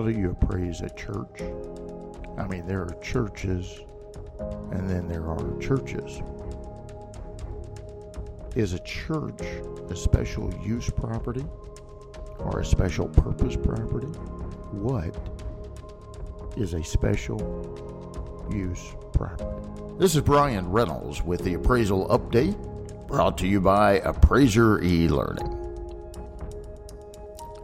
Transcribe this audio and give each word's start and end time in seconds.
How 0.00 0.06
do 0.06 0.18
you 0.18 0.30
appraise 0.30 0.80
a 0.80 0.88
church? 0.88 1.42
I 2.38 2.46
mean, 2.46 2.66
there 2.66 2.80
are 2.80 2.96
churches 3.02 3.80
and 4.70 4.88
then 4.88 5.06
there 5.06 5.26
are 5.26 5.58
churches. 5.58 6.22
Is 8.56 8.72
a 8.72 8.78
church 8.78 9.42
a 9.90 9.94
special 9.94 10.50
use 10.64 10.88
property 10.88 11.44
or 12.38 12.60
a 12.60 12.64
special 12.64 13.08
purpose 13.08 13.56
property? 13.56 14.06
What 14.72 15.14
is 16.56 16.72
a 16.72 16.82
special 16.82 18.48
use 18.50 18.94
property? 19.12 19.44
This 19.98 20.16
is 20.16 20.22
Brian 20.22 20.70
Reynolds 20.70 21.22
with 21.22 21.44
the 21.44 21.52
Appraisal 21.52 22.08
Update, 22.08 22.56
brought 23.06 23.36
to 23.36 23.46
you 23.46 23.60
by 23.60 23.98
Appraiser 23.98 24.82
e 24.82 25.08
Learning. 25.08 25.59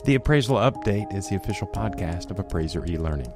The 0.07 0.15
Appraisal 0.15 0.59
Update 0.59 1.13
is 1.13 1.29
the 1.29 1.35
official 1.35 1.67
podcast 1.67 2.31
of 2.31 2.39
Appraiser 2.39 2.87
e 2.87 2.97
Learning. 2.97 3.27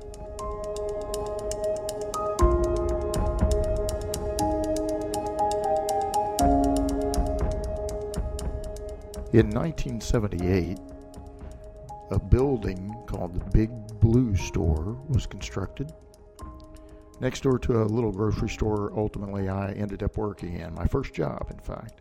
In 9.33 9.51
1978, 9.51 10.79
a 12.13 12.19
building 12.21 12.95
called 13.09 13.35
the 13.35 13.45
Big 13.51 13.71
Blue 13.99 14.37
Store 14.37 14.97
was 15.09 15.27
constructed. 15.27 15.93
Next 17.19 17.43
door 17.43 17.59
to 17.59 17.83
a 17.83 17.85
little 17.85 18.13
grocery 18.13 18.49
store, 18.49 18.93
ultimately, 18.97 19.49
I 19.49 19.73
ended 19.73 20.05
up 20.05 20.17
working 20.17 20.61
in. 20.61 20.73
My 20.75 20.87
first 20.87 21.15
job, 21.15 21.49
in 21.51 21.59
fact. 21.59 22.01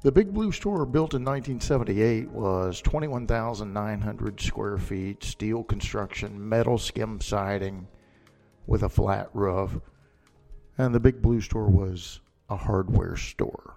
The 0.00 0.12
Big 0.12 0.32
Blue 0.32 0.52
Store, 0.52 0.86
built 0.86 1.14
in 1.14 1.24
1978, 1.24 2.28
was 2.28 2.80
21,900 2.82 4.40
square 4.40 4.78
feet, 4.78 5.24
steel 5.24 5.64
construction, 5.64 6.48
metal 6.48 6.78
skim 6.78 7.20
siding 7.20 7.88
with 8.68 8.84
a 8.84 8.88
flat 8.88 9.28
roof. 9.34 9.80
And 10.76 10.94
the 10.94 11.00
Big 11.00 11.20
Blue 11.20 11.40
Store 11.40 11.68
was 11.68 12.20
a 12.48 12.56
hardware 12.56 13.16
store. 13.16 13.74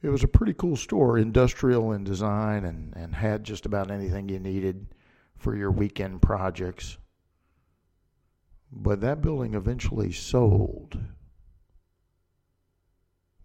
It 0.00 0.08
was 0.08 0.24
a 0.24 0.28
pretty 0.28 0.54
cool 0.54 0.76
store, 0.76 1.18
industrial 1.18 1.92
in 1.92 2.02
design, 2.02 2.64
and, 2.64 2.96
and 2.96 3.14
had 3.14 3.44
just 3.44 3.66
about 3.66 3.90
anything 3.90 4.30
you 4.30 4.40
needed 4.40 4.86
for 5.36 5.54
your 5.54 5.70
weekend 5.70 6.22
projects. 6.22 6.96
But 8.72 9.02
that 9.02 9.20
building 9.20 9.52
eventually 9.52 10.10
sold. 10.10 10.98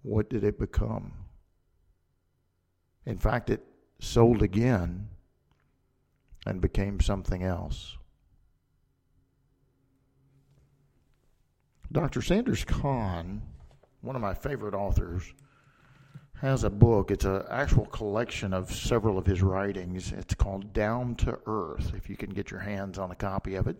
What 0.08 0.30
did 0.30 0.46
it 0.46 0.58
become? 0.58 1.12
In 3.06 3.18
fact, 3.18 3.50
it 3.50 3.62
sold 4.00 4.42
again 4.42 5.10
and 6.46 6.62
became 6.62 7.02
something 7.02 7.44
else. 7.44 7.98
Dr. 11.92 12.22
Sanders 12.22 12.64
Kahn, 12.64 13.42
one 14.00 14.16
of 14.16 14.22
my 14.22 14.34
favorite 14.34 14.74
authors, 14.74 15.34
has 16.36 16.64
a 16.64 16.70
book. 16.70 17.12
It's 17.12 17.26
an 17.26 17.44
actual 17.50 17.88
collection 17.88 18.54
of 18.54 18.74
several 18.74 19.18
of 19.18 19.26
his 19.26 19.42
writings. 19.42 20.14
It's 20.14 20.36
called 20.36 20.72
Down 20.72 21.16
to 21.16 21.38
Earth. 21.48 21.92
If 21.94 22.10
you 22.10 22.16
can 22.16 22.30
get 22.30 22.50
your 22.50 22.62
hands 22.62 22.98
on 22.98 23.12
a 23.12 23.16
copy 23.16 23.56
of 23.56 23.68
it, 23.68 23.76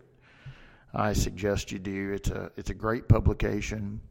I 0.92 1.14
suggest 1.14 1.72
you 1.72 1.78
do. 1.78 2.12
It's 2.12 2.28
a 2.28 2.52
it's 2.58 2.68
a 2.68 2.74
great 2.74 3.08
publication. 3.08 4.02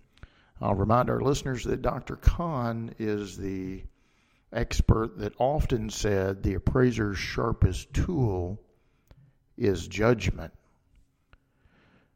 I'll 0.62 0.76
remind 0.76 1.10
our 1.10 1.22
listeners 1.22 1.64
that 1.66 1.82
Dr. 1.82 2.16
Kahn 2.16 2.96
is 2.98 3.38
the 3.38 3.84
expert 4.52 5.20
that 5.20 5.34
often 5.38 5.90
said 5.90 6.42
the 6.42 6.56
appraiser's 6.56 7.18
sharpest 7.18 7.94
tool 7.94 8.60
is 9.58 9.88
judgment. 9.88 10.54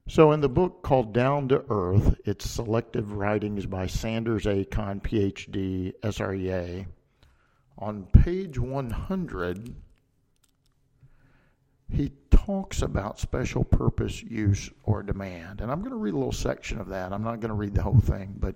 So, 0.07 0.31
in 0.31 0.41
the 0.41 0.49
book 0.49 0.81
called 0.81 1.13
Down 1.13 1.47
to 1.49 1.63
Earth, 1.69 2.19
it's 2.25 2.49
selective 2.49 3.13
writings 3.13 3.65
by 3.65 3.87
Sanders 3.87 4.47
A. 4.47 4.65
Kahn, 4.65 4.99
PhD, 4.99 5.93
SREA. 6.01 6.87
On 7.77 8.03
page 8.05 8.59
100, 8.59 9.75
he 11.89 12.11
talks 12.45 12.81
about 12.81 13.19
special 13.19 13.63
purpose 13.63 14.23
use 14.23 14.69
or 14.83 15.03
demand. 15.03 15.61
And 15.61 15.71
I'm 15.71 15.79
going 15.79 15.91
to 15.91 15.97
read 15.97 16.13
a 16.13 16.17
little 16.17 16.31
section 16.31 16.79
of 16.79 16.89
that. 16.89 17.13
I'm 17.13 17.23
not 17.23 17.39
going 17.39 17.49
to 17.49 17.55
read 17.55 17.75
the 17.75 17.83
whole 17.83 17.99
thing, 17.99 18.35
but 18.37 18.55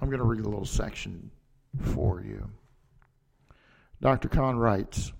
I'm 0.00 0.08
going 0.08 0.18
to 0.18 0.24
read 0.24 0.40
a 0.40 0.48
little 0.48 0.64
section 0.64 1.30
for 1.80 2.20
you. 2.20 2.50
Dr. 4.00 4.28
Kahn 4.28 4.56
writes 4.56 5.12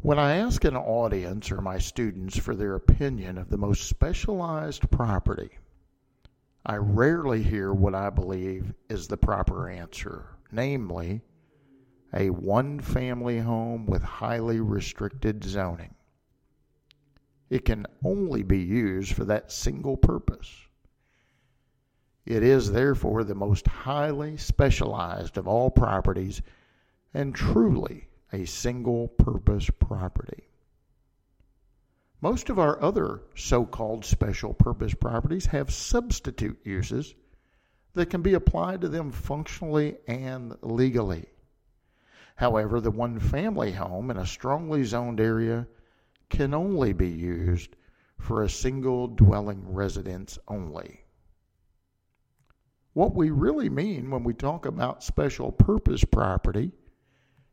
When 0.00 0.18
I 0.18 0.38
ask 0.38 0.64
an 0.64 0.76
audience 0.76 1.52
or 1.52 1.60
my 1.60 1.78
students 1.78 2.36
for 2.36 2.56
their 2.56 2.74
opinion 2.74 3.38
of 3.38 3.48
the 3.48 3.58
most 3.58 3.88
specialized 3.88 4.90
property, 4.90 5.50
I 6.64 6.76
rarely 6.76 7.44
hear 7.44 7.72
what 7.72 7.94
I 7.94 8.10
believe 8.10 8.74
is 8.88 9.06
the 9.06 9.16
proper 9.16 9.70
answer, 9.70 10.26
namely, 10.50 11.22
a 12.12 12.30
one 12.30 12.80
family 12.80 13.38
home 13.38 13.86
with 13.86 14.02
highly 14.02 14.58
restricted 14.60 15.44
zoning. 15.44 15.95
It 17.48 17.64
can 17.64 17.86
only 18.04 18.42
be 18.42 18.58
used 18.58 19.12
for 19.12 19.24
that 19.24 19.52
single 19.52 19.96
purpose. 19.96 20.52
It 22.24 22.42
is 22.42 22.72
therefore 22.72 23.22
the 23.22 23.36
most 23.36 23.68
highly 23.68 24.36
specialized 24.36 25.38
of 25.38 25.46
all 25.46 25.70
properties 25.70 26.42
and 27.14 27.34
truly 27.34 28.08
a 28.32 28.46
single 28.46 29.06
purpose 29.08 29.70
property. 29.78 30.48
Most 32.20 32.50
of 32.50 32.58
our 32.58 32.82
other 32.82 33.22
so 33.36 33.64
called 33.64 34.04
special 34.04 34.52
purpose 34.52 34.94
properties 34.94 35.46
have 35.46 35.72
substitute 35.72 36.58
uses 36.64 37.14
that 37.94 38.10
can 38.10 38.22
be 38.22 38.34
applied 38.34 38.80
to 38.80 38.88
them 38.88 39.12
functionally 39.12 39.98
and 40.08 40.56
legally. 40.62 41.26
However, 42.34 42.80
the 42.80 42.90
one 42.90 43.20
family 43.20 43.72
home 43.72 44.10
in 44.10 44.16
a 44.16 44.26
strongly 44.26 44.82
zoned 44.82 45.20
area 45.20 45.68
can 46.28 46.54
only 46.54 46.92
be 46.92 47.08
used 47.08 47.76
for 48.18 48.42
a 48.42 48.48
single 48.48 49.06
dwelling 49.06 49.62
residence 49.72 50.38
only. 50.48 51.04
What 52.92 53.14
we 53.14 53.30
really 53.30 53.68
mean 53.68 54.10
when 54.10 54.24
we 54.24 54.32
talk 54.32 54.64
about 54.64 55.04
special 55.04 55.52
purpose 55.52 56.04
property 56.04 56.72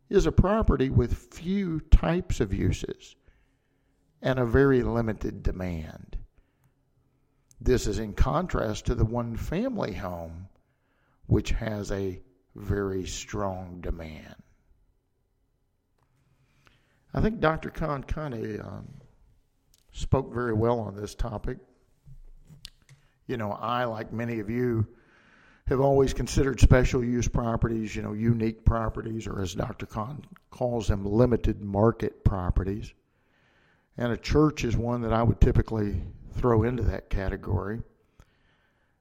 is 0.09 0.25
a 0.25 0.31
property 0.31 0.89
with 0.89 1.17
few 1.17 1.79
types 1.79 2.39
of 2.39 2.53
uses 2.53 3.15
and 4.21 4.39
a 4.39 4.45
very 4.45 4.83
limited 4.83 5.43
demand. 5.43 6.17
This 7.59 7.87
is 7.87 7.99
in 7.99 8.13
contrast 8.13 8.85
to 8.85 8.95
the 8.95 9.05
one 9.05 9.35
family 9.35 9.93
home, 9.93 10.47
which 11.25 11.51
has 11.51 11.91
a 11.91 12.21
very 12.55 13.05
strong 13.05 13.81
demand. 13.81 14.42
I 17.13 17.21
think 17.21 17.39
Dr. 17.39 17.69
Kind 17.69 18.33
of 18.33 18.59
um, 18.65 18.87
spoke 19.91 20.33
very 20.33 20.53
well 20.53 20.79
on 20.79 20.95
this 20.95 21.13
topic. 21.13 21.57
You 23.27 23.37
know, 23.37 23.51
I, 23.51 23.85
like 23.85 24.11
many 24.11 24.39
of 24.39 24.49
you, 24.49 24.87
have 25.67 25.79
always 25.79 26.13
considered 26.13 26.59
special 26.59 27.03
use 27.03 27.27
properties, 27.27 27.95
you 27.95 28.01
know, 28.01 28.13
unique 28.13 28.65
properties, 28.65 29.27
or 29.27 29.41
as 29.41 29.53
Dr. 29.53 29.85
Kahn 29.85 30.25
calls 30.51 30.87
them, 30.87 31.05
limited 31.05 31.61
market 31.61 32.25
properties. 32.25 32.91
And 33.97 34.11
a 34.11 34.17
church 34.17 34.65
is 34.65 34.75
one 34.75 35.01
that 35.01 35.13
I 35.13 35.23
would 35.23 35.39
typically 35.39 36.01
throw 36.33 36.63
into 36.63 36.83
that 36.83 37.09
category. 37.09 37.81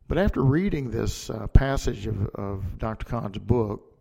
But 0.06 0.19
after 0.19 0.43
reading 0.43 0.91
this 0.91 1.31
uh, 1.31 1.47
passage 1.49 2.06
of, 2.06 2.27
of 2.34 2.79
Dr. 2.79 3.06
Kahn's 3.06 3.38
book, 3.38 3.97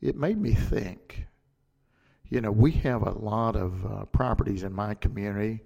it 0.00 0.16
made 0.16 0.38
me 0.38 0.54
think 0.54 1.26
you 2.30 2.40
know, 2.40 2.50
we 2.50 2.72
have 2.72 3.02
a 3.02 3.18
lot 3.18 3.56
of 3.56 3.86
uh, 3.86 4.04
properties 4.06 4.62
in 4.62 4.72
my 4.72 4.94
community. 4.94 5.60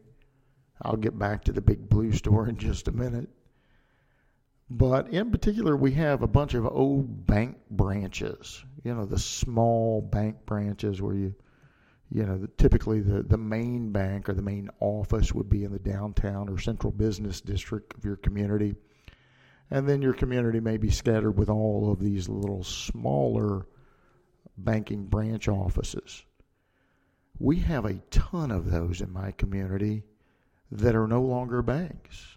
I'll 0.80 0.96
get 0.96 1.18
back 1.18 1.44
to 1.44 1.52
the 1.52 1.60
big 1.60 1.88
blue 1.88 2.12
store 2.12 2.48
in 2.48 2.56
just 2.56 2.88
a 2.88 2.92
minute. 2.92 3.28
But 4.70 5.08
in 5.10 5.30
particular, 5.30 5.76
we 5.76 5.92
have 5.92 6.22
a 6.22 6.26
bunch 6.26 6.54
of 6.54 6.66
old 6.66 7.26
bank 7.26 7.58
branches. 7.70 8.64
You 8.84 8.94
know, 8.94 9.04
the 9.04 9.18
small 9.18 10.00
bank 10.00 10.46
branches 10.46 11.02
where 11.02 11.14
you, 11.14 11.34
you 12.10 12.24
know, 12.24 12.38
the, 12.38 12.46
typically 12.46 13.00
the, 13.00 13.22
the 13.22 13.36
main 13.36 13.92
bank 13.92 14.28
or 14.28 14.32
the 14.32 14.42
main 14.42 14.70
office 14.80 15.32
would 15.32 15.50
be 15.50 15.64
in 15.64 15.72
the 15.72 15.78
downtown 15.78 16.48
or 16.48 16.58
central 16.58 16.92
business 16.92 17.40
district 17.40 17.94
of 17.94 18.04
your 18.04 18.16
community. 18.16 18.74
And 19.70 19.88
then 19.88 20.00
your 20.00 20.14
community 20.14 20.60
may 20.60 20.76
be 20.76 20.90
scattered 20.90 21.32
with 21.32 21.50
all 21.50 21.92
of 21.92 22.00
these 22.00 22.28
little 22.28 22.64
smaller 22.64 23.66
banking 24.56 25.06
branch 25.06 25.48
offices. 25.48 26.24
We 27.42 27.58
have 27.58 27.84
a 27.84 28.00
ton 28.10 28.52
of 28.52 28.70
those 28.70 29.00
in 29.00 29.12
my 29.12 29.32
community 29.32 30.04
that 30.70 30.94
are 30.94 31.08
no 31.08 31.20
longer 31.20 31.60
banks. 31.60 32.36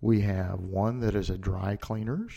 We 0.00 0.22
have 0.22 0.58
one 0.58 0.98
that 0.98 1.14
is 1.14 1.30
a 1.30 1.38
dry 1.38 1.76
cleaners. 1.76 2.32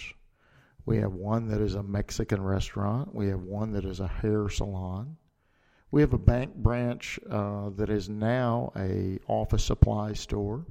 We 0.85 0.97
have 0.97 1.13
one 1.13 1.47
that 1.47 1.59
is 1.59 1.73
a 1.73 1.81
Mexican 1.81 2.43
restaurant. 2.43 3.15
We 3.15 3.29
have 3.29 3.41
one 3.41 3.71
that 3.71 3.85
is 3.85 3.99
a 3.99 4.07
hair 4.07 4.49
salon. 4.49 5.17
We 5.89 6.01
have 6.01 6.13
a 6.13 6.19
bank 6.19 6.53
branch 6.53 7.19
uh, 7.27 7.71
that 7.71 7.89
is 7.89 8.07
now 8.07 8.71
a 8.75 9.17
office 9.27 9.63
supply 9.63 10.13
store. 10.13 10.67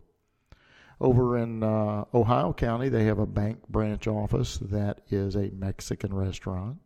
Over 1.00 1.38
in 1.38 1.65
uh, 1.65 2.05
Ohio 2.15 2.53
County, 2.53 2.91
they 2.91 3.06
have 3.06 3.19
a 3.19 3.26
bank 3.26 3.67
branch 3.69 4.06
office 4.06 4.59
that 4.59 5.00
is 5.11 5.35
a 5.35 5.50
Mexican 5.50 6.15
restaurant. 6.15 6.79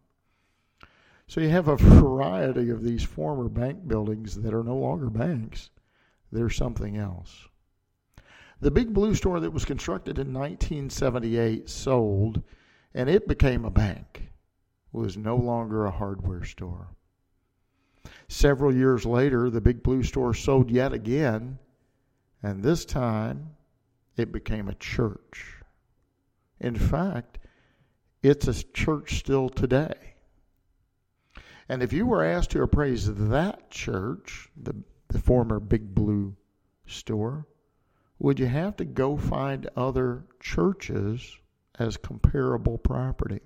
So 1.32 1.40
you 1.40 1.48
have 1.48 1.68
a 1.68 1.76
variety 1.76 2.68
of 2.68 2.82
these 2.82 3.02
former 3.02 3.48
bank 3.48 3.88
buildings 3.88 4.34
that 4.34 4.52
are 4.52 4.62
no 4.62 4.76
longer 4.76 5.08
banks. 5.08 5.70
They're 6.30 6.50
something 6.50 6.98
else. 6.98 7.48
The 8.60 8.70
Big 8.70 8.92
Blue 8.92 9.14
store 9.14 9.40
that 9.40 9.50
was 9.50 9.64
constructed 9.64 10.18
in 10.18 10.34
1978 10.34 11.70
sold, 11.70 12.42
and 12.92 13.08
it 13.08 13.26
became 13.26 13.64
a 13.64 13.70
bank, 13.70 14.28
it 14.92 14.98
was 14.98 15.16
no 15.16 15.34
longer 15.36 15.86
a 15.86 15.90
hardware 15.90 16.44
store. 16.44 16.88
Several 18.28 18.74
years 18.76 19.06
later, 19.06 19.48
the 19.48 19.62
Big 19.62 19.82
Blue 19.82 20.02
store 20.02 20.34
sold 20.34 20.70
yet 20.70 20.92
again, 20.92 21.58
and 22.42 22.62
this 22.62 22.84
time 22.84 23.56
it 24.18 24.32
became 24.32 24.68
a 24.68 24.74
church. 24.74 25.62
In 26.60 26.76
fact, 26.76 27.38
it's 28.22 28.48
a 28.48 28.64
church 28.74 29.18
still 29.20 29.48
today. 29.48 30.11
And 31.68 31.82
if 31.82 31.92
you 31.92 32.06
were 32.06 32.24
asked 32.24 32.50
to 32.50 32.62
appraise 32.62 33.12
that 33.14 33.70
church, 33.70 34.48
the, 34.56 34.74
the 35.08 35.18
former 35.18 35.60
Big 35.60 35.94
Blue 35.94 36.36
store, 36.86 37.46
would 38.18 38.38
you 38.38 38.46
have 38.46 38.76
to 38.76 38.84
go 38.84 39.16
find 39.16 39.68
other 39.76 40.24
churches 40.40 41.38
as 41.78 41.96
comparable 41.96 42.78
property? 42.78 43.40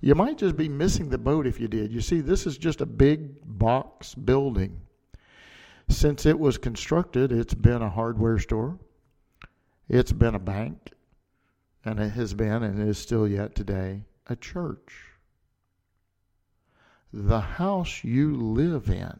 You 0.00 0.14
might 0.14 0.38
just 0.38 0.56
be 0.56 0.68
missing 0.68 1.10
the 1.10 1.18
boat 1.18 1.46
if 1.46 1.60
you 1.60 1.68
did. 1.68 1.92
You 1.92 2.00
see, 2.00 2.20
this 2.22 2.46
is 2.46 2.56
just 2.56 2.80
a 2.80 2.86
big 2.86 3.34
box 3.44 4.14
building. 4.14 4.80
Since 5.88 6.24
it 6.24 6.38
was 6.38 6.56
constructed, 6.56 7.32
it's 7.32 7.52
been 7.52 7.82
a 7.82 7.90
hardware 7.90 8.38
store, 8.38 8.78
it's 9.88 10.12
been 10.12 10.34
a 10.34 10.38
bank, 10.38 10.92
and 11.84 11.98
it 11.98 12.10
has 12.10 12.32
been 12.32 12.62
and 12.62 12.88
is 12.88 12.96
still 12.96 13.26
yet 13.26 13.54
today 13.54 14.04
a 14.28 14.36
church. 14.36 15.09
The 17.12 17.40
house 17.40 18.04
you 18.04 18.34
live 18.34 18.88
in, 18.88 19.18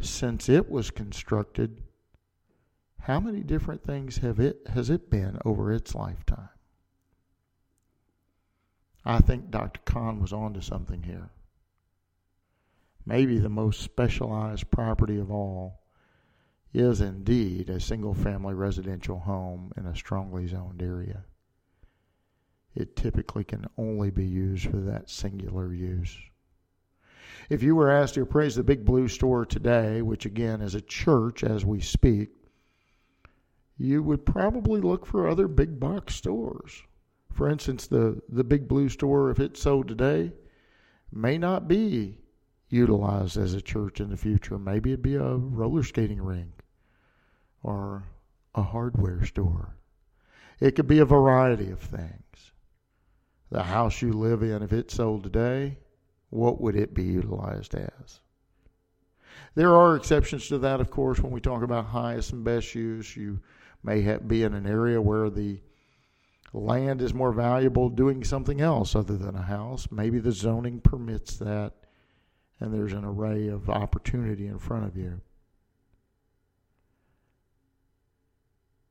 since 0.00 0.48
it 0.48 0.70
was 0.70 0.90
constructed, 0.90 1.82
how 3.00 3.20
many 3.20 3.42
different 3.42 3.82
things 3.82 4.18
have 4.18 4.38
it 4.38 4.66
has 4.68 4.90
it 4.90 5.08
been 5.10 5.38
over 5.44 5.72
its 5.72 5.94
lifetime? 5.94 6.50
I 9.04 9.20
think 9.20 9.50
Dr. 9.50 9.80
Kahn 9.84 10.20
was 10.20 10.32
onto 10.32 10.60
something 10.60 11.04
here. 11.04 11.30
Maybe 13.06 13.38
the 13.38 13.48
most 13.48 13.80
specialized 13.80 14.70
property 14.70 15.18
of 15.18 15.30
all 15.30 15.80
is 16.74 17.00
indeed 17.00 17.70
a 17.70 17.80
single 17.80 18.14
family 18.14 18.52
residential 18.52 19.20
home 19.20 19.72
in 19.76 19.86
a 19.86 19.96
strongly 19.96 20.48
zoned 20.48 20.82
area. 20.82 21.24
It 22.76 22.94
typically 22.94 23.42
can 23.42 23.66
only 23.78 24.10
be 24.10 24.26
used 24.26 24.68
for 24.68 24.76
that 24.76 25.08
singular 25.08 25.72
use. 25.72 26.14
If 27.48 27.62
you 27.62 27.74
were 27.74 27.90
asked 27.90 28.14
to 28.14 28.22
appraise 28.22 28.54
the 28.54 28.62
Big 28.62 28.84
Blue 28.84 29.08
store 29.08 29.46
today, 29.46 30.02
which 30.02 30.26
again 30.26 30.60
is 30.60 30.74
a 30.74 30.82
church 30.82 31.42
as 31.42 31.64
we 31.64 31.80
speak, 31.80 32.30
you 33.78 34.02
would 34.02 34.26
probably 34.26 34.80
look 34.80 35.06
for 35.06 35.26
other 35.26 35.48
big 35.48 35.80
box 35.80 36.14
stores. 36.14 36.82
For 37.32 37.48
instance, 37.48 37.86
the, 37.86 38.20
the 38.28 38.44
Big 38.44 38.68
Blue 38.68 38.88
store, 38.88 39.30
if 39.30 39.40
it's 39.40 39.62
sold 39.62 39.88
today, 39.88 40.32
may 41.10 41.38
not 41.38 41.68
be 41.68 42.18
utilized 42.68 43.36
as 43.36 43.54
a 43.54 43.62
church 43.62 44.00
in 44.00 44.10
the 44.10 44.16
future. 44.16 44.58
Maybe 44.58 44.92
it'd 44.92 45.02
be 45.02 45.14
a 45.14 45.36
roller 45.36 45.82
skating 45.82 46.20
rink 46.20 46.62
or 47.62 48.04
a 48.54 48.62
hardware 48.62 49.24
store. 49.24 49.76
It 50.60 50.72
could 50.72 50.86
be 50.86 50.98
a 50.98 51.04
variety 51.04 51.70
of 51.70 51.80
things. 51.80 52.52
The 53.50 53.62
house 53.62 54.02
you 54.02 54.12
live 54.12 54.42
in, 54.42 54.62
if 54.62 54.72
it's 54.72 54.94
sold 54.94 55.22
today, 55.22 55.78
what 56.30 56.60
would 56.60 56.76
it 56.76 56.94
be 56.94 57.04
utilized 57.04 57.74
as? 57.74 58.20
There 59.54 59.74
are 59.74 59.96
exceptions 59.96 60.48
to 60.48 60.58
that, 60.58 60.80
of 60.80 60.90
course, 60.90 61.20
when 61.20 61.32
we 61.32 61.40
talk 61.40 61.62
about 61.62 61.86
highest 61.86 62.32
and 62.32 62.44
best 62.44 62.74
use. 62.74 63.16
You 63.16 63.40
may 63.82 64.02
have, 64.02 64.26
be 64.26 64.42
in 64.42 64.54
an 64.54 64.66
area 64.66 65.00
where 65.00 65.30
the 65.30 65.60
land 66.52 67.00
is 67.02 67.14
more 67.14 67.32
valuable 67.32 67.88
doing 67.88 68.24
something 68.24 68.60
else 68.60 68.94
other 68.94 69.16
than 69.16 69.36
a 69.36 69.42
house. 69.42 69.88
Maybe 69.90 70.18
the 70.18 70.32
zoning 70.32 70.80
permits 70.80 71.36
that, 71.38 71.74
and 72.60 72.72
there's 72.72 72.92
an 72.92 73.04
array 73.04 73.48
of 73.48 73.70
opportunity 73.70 74.46
in 74.46 74.58
front 74.58 74.86
of 74.86 74.96
you. 74.96 75.20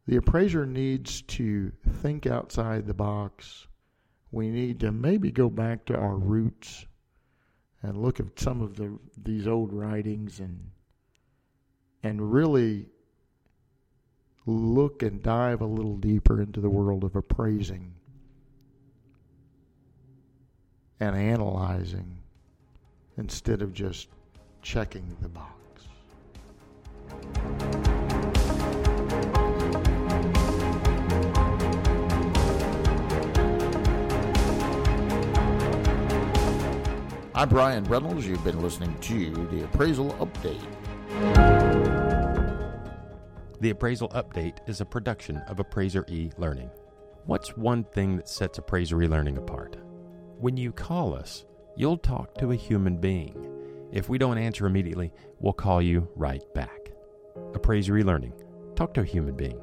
The 0.07 0.17
appraiser 0.17 0.65
needs 0.65 1.23
to 1.23 1.71
think 2.01 2.27
outside 2.27 2.85
the 2.85 2.93
box. 2.93 3.67
We 4.31 4.49
need 4.49 4.79
to 4.81 4.91
maybe 4.91 5.31
go 5.31 5.49
back 5.49 5.85
to 5.85 5.97
our 5.97 6.15
roots 6.15 6.85
and 7.81 8.01
look 8.01 8.19
at 8.19 8.39
some 8.39 8.61
of 8.61 8.75
the 8.75 8.97
these 9.23 9.47
old 9.47 9.71
writings 9.71 10.39
and 10.39 10.71
and 12.03 12.33
really 12.33 12.87
look 14.45 15.01
and 15.03 15.21
dive 15.23 15.61
a 15.61 15.65
little 15.65 15.97
deeper 15.97 16.41
into 16.41 16.59
the 16.59 16.69
world 16.69 17.03
of 17.03 17.15
appraising 17.15 17.93
and 20.99 21.15
analyzing 21.15 22.17
instead 23.17 23.61
of 23.61 23.73
just 23.73 24.07
checking 24.61 25.15
the 25.21 25.29
box. 25.29 25.51
I'm 37.37 37.49
Brian 37.49 37.83
Reynolds. 37.83 38.25
You've 38.25 38.45
been 38.45 38.61
listening 38.61 38.97
to 38.97 39.29
the 39.47 39.65
Appraisal 39.65 40.13
Update. 40.21 40.61
The 43.59 43.71
Appraisal 43.71 44.07
Update 44.11 44.59
is 44.69 44.79
a 44.79 44.85
production 44.85 45.39
of 45.49 45.59
Appraiser 45.59 46.05
E 46.07 46.31
Learning. 46.37 46.69
What's 47.25 47.57
one 47.57 47.83
thing 47.83 48.15
that 48.15 48.29
sets 48.29 48.57
Appraiser 48.57 49.03
E 49.03 49.07
Learning 49.09 49.37
apart? 49.37 49.75
When 50.39 50.55
you 50.55 50.71
call 50.71 51.13
us, 51.13 51.43
you'll 51.75 51.97
talk 51.97 52.35
to 52.35 52.51
a 52.51 52.55
human 52.55 53.01
being. 53.01 53.35
If 53.91 54.07
we 54.07 54.17
don't 54.17 54.37
answer 54.37 54.65
immediately, 54.65 55.11
we'll 55.41 55.51
call 55.51 55.81
you 55.81 56.07
right 56.15 56.41
back. 56.53 56.93
Appraiser 57.53 57.97
E 57.97 58.03
Learning. 58.03 58.31
Talk 58.77 58.93
to 58.93 59.01
a 59.01 59.05
human 59.05 59.35
being. 59.35 59.59